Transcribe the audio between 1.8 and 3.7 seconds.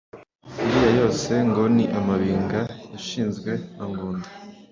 amabimba yashinzwe